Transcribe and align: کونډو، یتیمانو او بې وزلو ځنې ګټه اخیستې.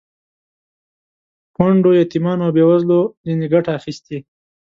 کونډو، 1.55 1.91
یتیمانو 2.03 2.43
او 2.47 2.51
بې 2.55 2.63
وزلو 2.69 2.99
ځنې 3.25 3.47
ګټه 3.53 3.71
اخیستې. 3.79 4.17